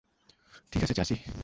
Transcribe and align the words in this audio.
ঠিক 0.71 0.81
আছে 0.83 0.93
চাচী। 0.93 1.15